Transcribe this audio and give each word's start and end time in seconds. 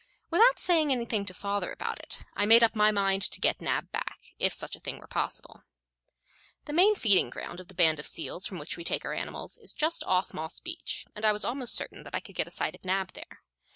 Without 0.31 0.57
saying 0.57 0.91
anything 0.91 1.27
to 1.27 1.33
father 1.35 1.71
about 1.71 1.99
it, 1.99 2.25
I 2.35 2.47
made 2.47 2.63
up 2.63 2.75
my 2.75 2.89
mind 2.89 3.21
to 3.29 3.39
get 3.39 3.61
Nab 3.61 3.91
back, 3.91 4.33
if 4.39 4.51
such 4.51 4.75
a 4.75 4.79
thing 4.79 4.97
were 4.97 5.05
possible. 5.05 5.61
The 6.65 6.73
main 6.73 6.95
feeding 6.95 7.29
ground 7.29 7.59
of 7.59 7.67
the 7.67 7.75
band 7.75 7.99
of 7.99 8.07
seals 8.07 8.47
from 8.47 8.57
which 8.57 8.77
we 8.77 8.83
take 8.83 9.05
our 9.05 9.13
animals 9.13 9.59
is 9.59 9.73
just 9.75 10.03
off 10.05 10.33
Moss 10.33 10.59
Beach, 10.59 11.05
and 11.15 11.23
I 11.23 11.31
was 11.31 11.45
almost 11.45 11.75
certain 11.75 12.01
that 12.05 12.15
I 12.15 12.19
could 12.19 12.33
get 12.33 12.47
a 12.47 12.49
sight 12.49 12.73
of 12.73 12.83
Nab 12.83 13.13
there. 13.13 13.43